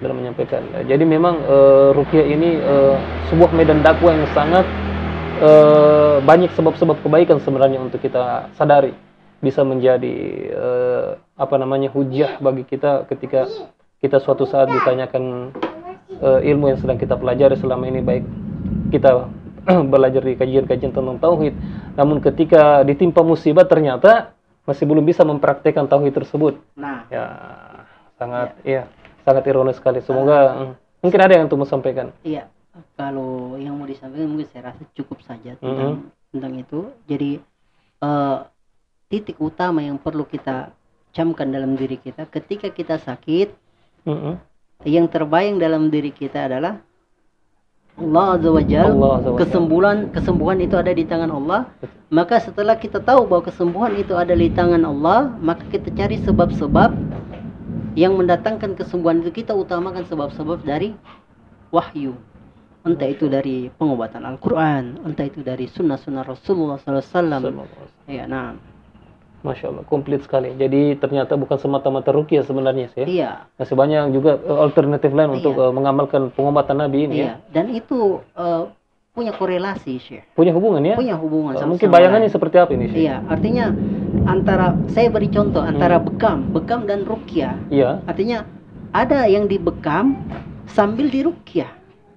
dalam 0.00 0.16
menyampaikan. 0.16 0.64
Jadi 0.88 1.04
memang 1.04 1.44
eh, 1.44 1.88
rukyah 1.92 2.24
ini 2.24 2.50
eh, 2.56 2.96
sebuah 3.28 3.52
medan 3.52 3.84
dakwah 3.84 4.16
yang 4.16 4.24
sangat 4.32 4.64
eh, 5.44 6.16
banyak 6.24 6.48
sebab-sebab 6.56 7.04
kebaikan 7.04 7.36
sebenarnya 7.44 7.76
untuk 7.76 8.00
kita 8.00 8.48
sadari 8.56 8.96
bisa 9.44 9.60
menjadi 9.60 10.16
eh, 10.56 11.08
apa 11.36 11.54
namanya 11.60 11.92
hujah 11.92 12.40
bagi 12.40 12.64
kita 12.64 13.04
ketika 13.12 13.44
kita 14.00 14.20
suatu 14.20 14.44
saat 14.44 14.68
ditanyakan 14.68 15.52
eh, 16.20 16.40
ilmu 16.52 16.72
yang 16.72 16.78
sedang 16.78 17.00
kita 17.00 17.16
pelajari 17.16 17.56
selama 17.56 17.84
ini 17.88 18.00
baik 18.04 18.24
kita 18.92 19.28
belajar 19.92 20.22
di 20.22 20.34
kajian-kajian 20.38 20.92
tentang 20.94 21.18
tauhid 21.18 21.54
namun 21.96 22.20
ketika 22.20 22.84
ditimpa 22.84 23.24
musibah 23.24 23.64
ternyata 23.64 24.36
masih 24.66 24.84
belum 24.84 25.06
bisa 25.06 25.22
mempraktekkan 25.22 25.86
tauhid 25.86 26.12
tersebut. 26.12 26.58
Nah, 26.74 27.06
ya 27.06 27.24
sangat 28.18 28.58
iya 28.66 28.90
sangat 29.22 29.46
ironis 29.46 29.78
sekali. 29.78 30.02
Semoga 30.02 30.38
mm, 30.52 30.72
mungkin 31.06 31.20
ada 31.22 31.32
yang 31.38 31.46
untuk 31.48 31.64
sampaikan 31.64 32.12
iya. 32.26 32.50
Kalau 32.92 33.56
yang 33.56 33.72
mau 33.80 33.88
disampaikan 33.88 34.28
mungkin 34.28 34.52
saya 34.52 34.68
rasa 34.68 34.84
cukup 34.92 35.24
saja 35.24 35.56
tentang 35.56 36.12
tentang 36.28 36.52
itu. 36.60 36.92
Jadi 37.08 37.40
eh, 38.04 38.38
titik 39.08 39.40
utama 39.40 39.80
yang 39.80 39.96
perlu 39.96 40.28
kita 40.28 40.74
camkan 41.16 41.48
dalam 41.48 41.80
diri 41.80 41.96
kita 41.96 42.28
ketika 42.28 42.68
kita 42.68 43.00
sakit 43.00 43.48
Mm-mm. 44.06 44.34
yang 44.86 45.10
terbayang 45.10 45.58
dalam 45.58 45.90
diri 45.90 46.14
kita 46.14 46.46
adalah 46.46 46.78
Allah 47.96 48.36
Azza 48.36 48.50
wa 48.52 48.62
Jal. 48.62 48.92
kesembuhan 49.40 50.12
kesembuhan 50.12 50.60
itu 50.60 50.76
ada 50.76 50.92
di 50.92 51.04
tangan 51.08 51.32
Allah. 51.32 51.64
Maka 52.12 52.38
setelah 52.44 52.76
kita 52.76 53.00
tahu 53.00 53.24
bahwa 53.24 53.48
kesembuhan 53.48 53.96
itu 53.96 54.12
ada 54.12 54.36
di 54.36 54.52
tangan 54.52 54.84
Allah 54.84 55.32
maka 55.40 55.64
kita 55.72 55.88
cari 55.96 56.20
sebab-sebab 56.20 56.92
yang 57.96 58.12
mendatangkan 58.20 58.76
kesembuhan 58.76 59.24
itu. 59.24 59.40
Kita 59.40 59.56
utamakan 59.56 60.04
sebab-sebab 60.04 60.60
dari 60.60 60.92
wahyu. 61.72 62.12
Entah 62.86 63.10
itu 63.10 63.26
dari 63.26 63.66
pengobatan 63.74 64.22
Al-Quran 64.22 65.02
entah 65.02 65.26
itu 65.26 65.42
dari 65.42 65.66
sunnah-sunnah 65.66 66.22
Rasulullah 66.22 66.78
SAW 66.78 67.66
ya 68.06 68.30
nah 68.30 68.54
Masya 69.46 69.66
Allah, 69.68 69.84
komplit 69.84 70.20
sekali. 70.20 70.50
Jadi 70.52 70.96
ternyata 70.96 71.34
bukan 71.34 71.54
semata-mata 71.54 72.10
rukyah 72.10 72.42
sebenarnya 72.42 72.90
sih. 72.90 73.00
ya. 73.00 73.06
iya 73.06 73.30
Masih 73.54 73.72
banyak 73.72 74.10
juga 74.10 74.36
eh, 74.36 74.58
alternatif 74.60 75.10
lain 75.10 75.30
untuk 75.32 75.54
Iya. 75.54 75.62
eh, 75.62 75.72
mengamalkan 75.72 76.22
pengobatan 76.28 76.76
Nabi 76.78 76.98
ini 77.04 77.14
ya. 77.16 77.22
iya 77.22 77.34
dan 77.48 77.70
itu 77.70 77.98
eh, 78.34 78.62
punya 79.12 79.32
korelasi 79.32 79.96
Syekh 79.96 80.28
Punya 80.32 80.50
hubungan 80.50 80.82
ya? 80.82 80.92
punya 80.92 81.14
hubungan 81.14 81.54
Eh, 81.54 81.58
sama- 81.58 81.70
Mungkin 81.72 81.86
sama 81.86 81.96
bayangannya 81.96 82.26
lain. 82.26 82.34
seperti 82.34 82.56
apa 82.58 82.70
ini 82.70 82.86
sih? 82.86 82.98
Iya, 83.00 83.16
artinya 83.24 83.64
antara 84.26 84.66
saya 84.88 85.08
beri 85.08 85.28
contoh 85.28 85.62
antara 85.62 85.96
Hmm. 85.96 86.04
bekam, 86.04 86.38
bekam 86.50 86.80
dan 86.84 87.00
rukyah. 87.02 87.54
Iya. 87.68 88.02
Artinya 88.04 88.44
ada 88.90 89.24
yang 89.24 89.46
dibekam 89.46 90.18
sambil 90.66 91.06
dirukyah. 91.06 91.70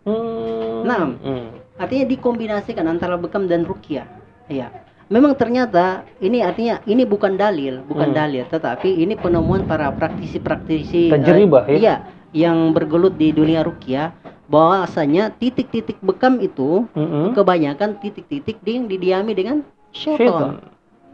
Hmm. 0.04 0.84
Nah. 0.84 1.14
Hmm. 1.16 1.48
Artinya 1.78 2.06
dikombinasikan 2.06 2.84
antara 2.84 3.16
bekam 3.16 3.46
dan 3.46 3.64
rukyah. 3.64 4.04
Iya. 4.48 4.68
Memang 5.10 5.34
ternyata 5.34 6.06
ini 6.22 6.46
artinya 6.46 6.86
ini 6.86 7.02
bukan 7.02 7.34
dalil, 7.34 7.82
bukan 7.82 8.14
Hmm. 8.14 8.18
dalil, 8.18 8.46
tetapi 8.46 8.94
ini 8.94 9.18
penemuan 9.18 9.66
para 9.66 9.90
praktisi-praktisi 9.90 11.10
Tajribah, 11.10 11.66
ya? 11.66 11.74
Iya, 11.74 11.96
yang 12.30 12.70
bergelut 12.78 13.18
di 13.18 13.34
dunia 13.34 13.66
rukyah 13.66 14.14
bahwasanya 14.46 15.34
titik-titik 15.34 15.98
bekam 16.06 16.38
itu 16.38 16.86
Mm-mm. 16.94 17.34
kebanyakan 17.34 17.98
titik-titik 17.98 18.62
yang 18.62 18.86
didiami 18.86 19.34
dengan 19.34 19.66
Syaitan. 19.90 20.22
syaitan. 20.30 20.52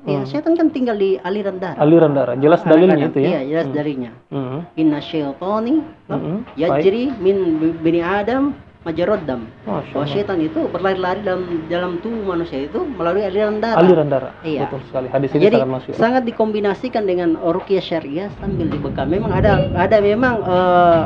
Ya, 0.06 0.20
Hmm. 0.22 0.28
syaitan 0.28 0.54
kan 0.60 0.68
tinggal 0.70 1.00
di 1.00 1.16
aliran 1.18 1.56
darah. 1.56 1.80
Aliran 1.80 2.12
darah. 2.12 2.36
Jelas 2.36 2.62
dalilnya 2.62 3.10
itu 3.10 3.20
ya. 3.24 3.28
Iya, 3.32 3.40
jelas 3.48 3.68
Hmm. 3.72 3.76
dalilnya. 3.80 4.12
Hmm. 4.28 4.60
Inna 4.76 5.00
syaitani 5.00 5.76
Mm-mm. 6.12 6.38
yajri 6.60 7.16
min 7.16 7.38
bini 7.80 8.04
Adam 8.04 8.52
majarad 8.86 9.26
dam. 9.26 9.50
Bahwa 9.66 10.06
syaitan 10.06 10.38
itu 10.38 10.70
berlari-lari 10.70 11.26
dalam 11.26 11.42
dalam 11.66 11.92
tubuh 12.00 12.32
manusia 12.32 12.64
itu 12.64 12.86
melalui 12.86 13.26
aliran 13.26 13.58
darah. 13.58 13.82
Aliran 13.82 14.08
darah. 14.08 14.32
Iya. 14.42 14.70
Betul 14.70 14.86
sekali. 14.86 15.08
Hadis 15.10 15.30
ini 15.34 15.42
Jadi 15.44 15.56
sangat 15.58 15.70
masuk. 15.74 15.92
sangat 15.98 16.24
dikombinasikan 16.24 17.04
dengan 17.04 17.34
ruqyah 17.36 17.82
syariah 17.82 18.30
sambil 18.38 18.70
dibekam. 18.70 19.10
Memang 19.10 19.34
ada 19.34 19.52
ada 19.74 19.98
memang 19.98 20.36
eh, 20.40 21.02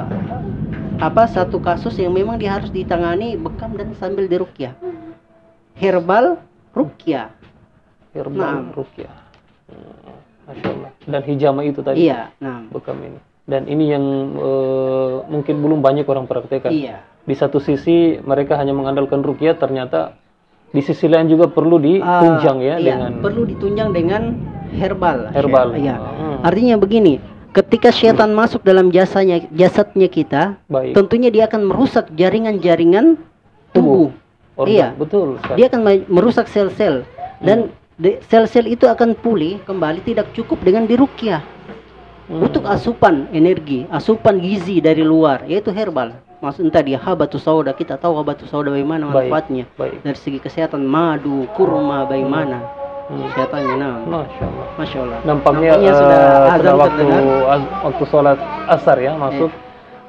apa 0.99 1.23
satu 1.25 1.63
kasus 1.63 1.95
yang 1.95 2.11
memang 2.11 2.35
dia 2.35 2.51
harus 2.53 2.67
ditangani 2.67 3.39
bekam 3.39 3.71
dan 3.73 3.95
sambil 3.95 4.27
diruqyah. 4.27 4.75
Herbal 5.73 6.35
ruqyah. 6.75 7.31
Herbal 8.11 8.35
Nah. 8.35 8.75
rukyah. 8.75 9.15
Hmm. 9.69 10.17
Masya 10.49 10.67
Allah. 10.67 10.91
Dan 11.05 11.21
hijama 11.23 11.61
itu 11.61 11.79
tadi. 11.79 12.09
Iya, 12.09 12.33
nah. 12.41 12.65
Bekam 12.67 12.97
ini. 12.99 13.21
Dan 13.49 13.65
ini 13.65 13.89
yang 13.89 14.05
eh, 14.37 15.13
mungkin 15.25 15.55
belum 15.57 15.81
banyak 15.81 16.05
orang 16.05 16.29
praktekkan. 16.29 16.69
Iya. 16.69 17.01
Di 17.25 17.33
satu 17.33 17.57
sisi 17.57 18.21
mereka 18.21 18.53
hanya 18.55 18.77
mengandalkan 18.77 19.25
rukyah, 19.25 19.57
ternyata 19.57 20.13
di 20.69 20.85
sisi 20.85 21.09
lain 21.09 21.25
juga 21.25 21.49
perlu 21.49 21.81
ditunjang 21.81 22.57
ya 22.61 22.77
Ah, 22.77 22.79
iya, 22.79 22.93
dengan 22.93 23.11
perlu 23.25 23.49
ditunjang 23.49 23.89
dengan 23.89 24.37
herbal. 24.69 25.33
Herbal. 25.33 25.73
Iya. 25.81 25.97
Hmm. 25.97 26.45
Artinya 26.45 26.77
begini, 26.77 27.17
ketika 27.49 27.89
setan 27.89 28.37
masuk 28.37 28.61
dalam 28.61 28.93
jasanya 28.93 29.41
jasadnya 29.49 30.05
kita, 30.05 30.61
baik 30.69 30.93
tentunya 30.93 31.33
dia 31.33 31.49
akan 31.49 31.65
merusak 31.65 32.13
jaringan-jaringan 32.13 33.17
tubuh. 33.73 34.13
organ. 34.53 34.69
Iya. 34.69 34.87
Betul 34.93 35.27
sekali. 35.41 35.57
Dia 35.57 35.65
akan 35.73 35.81
merusak 36.05 36.45
sel-sel 36.51 37.07
dan 37.41 37.73
de- 37.97 38.19
sel-sel 38.29 38.67
itu 38.67 38.85
akan 38.85 39.15
pulih 39.15 39.57
kembali 39.65 40.05
tidak 40.05 40.29
cukup 40.37 40.59
dengan 40.61 40.85
dirukyah. 40.85 41.41
Hmm. 42.29 42.45
Untuk 42.45 42.61
asupan 42.63 43.25
energi, 43.33 43.89
asupan 43.89 44.37
gizi 44.37 44.77
dari 44.77 45.01
luar, 45.01 45.49
yaitu 45.49 45.73
herbal. 45.73 46.13
Maksud 46.39 46.69
entah 46.69 46.79
dia 46.79 47.01
habatus 47.01 47.41
sauda, 47.41 47.73
kita 47.73 47.97
tahu 47.97 48.15
habatus 48.15 48.47
sauda 48.47 48.69
bagaimana 48.69 49.09
Baik. 49.09 49.33
manfaatnya. 49.33 49.65
Baik. 49.73 50.05
Dari 50.05 50.13
segi 50.15 50.39
kesehatan 50.39 50.85
madu, 50.85 51.49
kurma 51.57 52.05
bagaimana 52.05 52.61
Hmm. 53.09 53.25
kesehatannya. 53.27 53.75
Nah, 53.81 53.95
Masya 54.05 54.45
Allah. 54.45 54.67
masya 54.77 54.97
Allah. 55.01 55.17
Nampaknya, 55.25 55.69
Nampaknya 55.73 55.89
eh, 55.89 55.97
sudah 55.97 56.21
sudah 56.53 56.75
waktu 56.77 57.03
az- 57.49 57.71
waktu 57.83 58.03
sholat 58.05 58.37
asar 58.69 58.97
ya 59.01 59.13
masuk. 59.17 59.49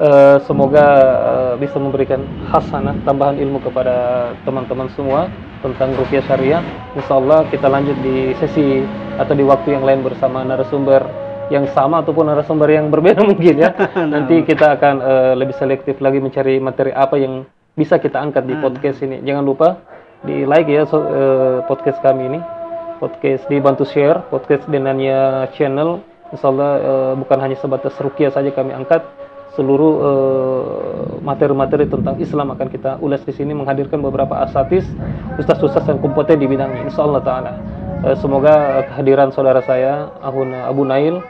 Eh, 0.01 0.37
semoga 0.45 0.87
eh, 1.01 1.55
bisa 1.57 1.77
memberikan 1.77 2.21
hasanah 2.49 3.01
tambahan 3.03 3.41
ilmu 3.41 3.61
kepada 3.61 3.97
teman-teman 4.45 4.93
semua 4.93 5.33
tentang 5.61 5.97
rupiah 5.97 6.21
syariah. 6.25 6.61
Insya 6.93 7.17
Allah 7.17 7.49
kita 7.49 7.65
lanjut 7.67 7.97
di 8.01 8.37
sesi 8.37 8.85
atau 9.17 9.33
di 9.33 9.45
waktu 9.45 9.73
yang 9.73 9.85
lain 9.85 10.05
bersama 10.05 10.45
narasumber 10.45 11.05
yang 11.51 11.67
sama 11.75 12.01
ataupun 12.01 12.31
narasumber 12.31 12.71
yang 12.71 12.89
berbeda 12.89 13.21
mungkin 13.29 13.61
ya. 13.61 13.71
Nanti 14.15 14.47
kita 14.47 14.79
akan 14.79 14.95
eh, 15.03 15.33
lebih 15.37 15.55
selektif 15.59 15.99
lagi 15.99 16.23
mencari 16.23 16.57
materi 16.63 16.95
apa 16.95 17.19
yang 17.19 17.45
bisa 17.75 17.99
kita 17.99 18.23
angkat 18.23 18.47
di 18.47 18.55
podcast 18.57 19.03
ini. 19.05 19.21
Jangan 19.27 19.45
lupa 19.45 19.83
di 20.25 20.47
like 20.47 20.71
ya 20.71 20.87
so- 20.87 21.05
eh, 21.11 21.59
podcast 21.67 21.99
kami 22.01 22.31
ini. 22.31 22.41
Podcast 23.01 23.49
dibantu 23.49 23.89
share, 23.89 24.21
podcast 24.29 24.69
dengannya 24.69 25.49
channel. 25.59 26.01
Insya 26.31 26.47
Allah 26.49 26.71
eh, 26.79 27.13
bukan 27.19 27.39
hanya 27.43 27.57
sebatas 27.59 27.99
rukiah 27.99 28.31
saja 28.31 28.55
kami 28.55 28.71
angkat, 28.71 29.03
seluruh 29.59 29.93
materi-materi 31.21 31.91
tentang 31.91 32.17
Islam 32.23 32.55
akan 32.55 32.69
kita 32.71 33.03
ulas 33.03 33.21
di 33.27 33.35
sini 33.35 33.51
menghadirkan 33.53 33.99
beberapa 33.99 34.39
asatis 34.47 34.87
ustaz-ustaz 35.37 35.85
yang 35.91 35.99
kompeten 35.99 36.39
di 36.39 36.47
bidangnya 36.47 36.87
insyaallah 36.87 37.21
taala 37.21 37.53
Eh, 38.01 38.17
semoga 38.17 38.81
kehadiran 38.89 39.29
saudara 39.29 39.61
saya 39.61 40.09
Abu 40.25 40.89
Nail 40.89 41.21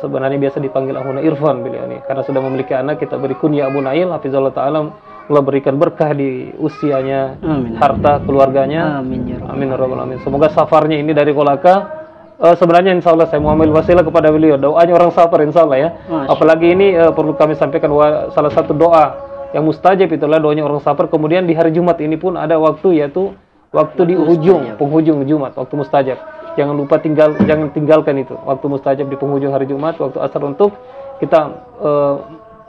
sebenarnya 0.00 0.38
biasa 0.38 0.58
dipanggil 0.58 0.98
Ahuna 0.98 1.22
Irfan 1.22 1.62
beliau 1.62 1.86
ini 1.86 2.02
karena 2.02 2.26
sudah 2.26 2.42
memiliki 2.42 2.74
anak 2.74 2.98
kita 2.98 3.14
beri 3.14 3.38
kunyah 3.38 3.70
Abu 3.70 3.78
Nail 3.78 4.10
hafizallah 4.10 4.50
taala 4.50 4.90
Allah 5.28 5.42
berikan 5.44 5.76
berkah 5.76 6.16
di 6.16 6.50
usianya 6.56 7.36
Amin. 7.44 7.76
harta 7.76 8.16
keluarganya 8.24 8.98
Amin 8.98 9.28
ya 9.28 9.38
Amin 9.44 9.68
ya 9.68 9.76
rabbal 9.76 10.00
alamin. 10.00 10.18
Semoga 10.24 10.48
safarnya 10.48 10.96
ini 10.96 11.12
dari 11.12 11.36
Kolaka. 11.36 12.00
eh, 12.38 12.54
sebenarnya 12.56 12.94
insya 12.96 13.12
Allah 13.12 13.28
saya 13.28 13.42
mau 13.42 13.52
ambil 13.52 13.74
wasilah 13.76 14.06
kepada 14.06 14.30
beliau. 14.32 14.56
Doanya 14.56 14.94
orang 14.94 15.10
safar 15.12 15.42
insya 15.44 15.66
Allah 15.68 15.78
ya. 15.78 15.88
Masya 16.06 16.32
Apalagi 16.32 16.66
ini 16.72 16.96
eh, 16.96 17.12
perlu 17.12 17.36
kami 17.36 17.58
sampaikan 17.58 17.92
salah 18.32 18.52
satu 18.54 18.72
doa 18.72 19.04
yang 19.52 19.68
mustajab 19.68 20.08
itulah 20.08 20.40
doanya 20.40 20.64
orang 20.64 20.80
safar. 20.80 21.12
Kemudian 21.12 21.44
di 21.44 21.52
hari 21.52 21.76
Jumat 21.76 22.00
ini 22.00 22.16
pun 22.16 22.38
ada 22.40 22.56
waktu 22.56 23.04
yaitu 23.04 23.36
waktu 23.68 24.00
di 24.08 24.14
ujung 24.16 24.80
penghujung 24.80 25.28
Jumat 25.28 25.52
waktu 25.60 25.74
mustajab. 25.76 26.18
Jangan 26.58 26.74
lupa 26.74 26.98
tinggal 26.98 27.38
jangan 27.46 27.70
tinggalkan 27.70 28.18
itu 28.18 28.34
waktu 28.34 28.66
mustajab 28.66 29.06
di 29.06 29.14
penghujung 29.14 29.54
hari 29.54 29.70
Jumat 29.70 29.94
waktu 30.02 30.18
asar 30.18 30.42
untuk 30.42 30.74
kita 31.22 31.54
eh, 31.78 32.16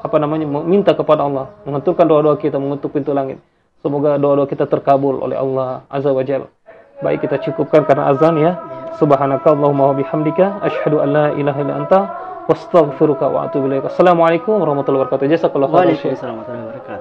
apa 0.05 0.17
namanya 0.21 0.45
meminta 0.45 0.93
kepada 0.93 1.25
Allah 1.25 1.49
mengaturkan 1.65 2.05
doa-doa 2.05 2.37
kita 2.37 2.61
mengetuk 2.61 2.93
pintu 2.93 3.17
langit. 3.17 3.41
Semoga 3.81 4.21
doa-doa 4.21 4.45
kita 4.45 4.69
terkabul 4.69 5.17
oleh 5.25 5.33
Allah 5.33 5.81
Azza 5.89 6.13
wa 6.13 6.21
Jalla. 6.21 6.53
Baik 7.01 7.25
kita 7.25 7.41
cukupkan 7.49 7.87
karena 7.87 8.13
azan 8.13 8.37
ya. 8.37 8.59
Subhanaka 8.99 9.55
Allahumma 9.55 9.89
wa 9.89 9.95
bihamdika 9.95 10.61
asyhadu 10.61 10.99
an 10.99 11.09
la 11.09 11.25
ilaha 11.33 11.59
illa 11.63 11.73
anta 11.79 11.99
wastaghfiruka 12.45 13.25
wa 13.31 13.47
atubu 13.47 13.71
ilaik. 13.71 13.87
Assalamualaikum 13.87 14.59
warahmatullahi 14.59 15.07
wabarakatuh. 15.07 15.31
Jazakallahu 15.31 15.71
khairan. 15.71 15.95
Warahmatullahi 15.95 16.65
wabarakatuh. 16.67 16.98